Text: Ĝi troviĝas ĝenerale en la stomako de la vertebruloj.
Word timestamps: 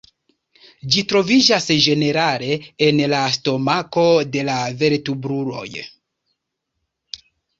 Ĝi 0.93 1.01
troviĝas 1.09 1.67
ĝenerale 1.87 2.55
en 2.87 3.03
la 3.13 3.19
stomako 3.35 4.07
de 4.37 4.45
la 4.49 4.57
vertebruloj. 4.81 5.69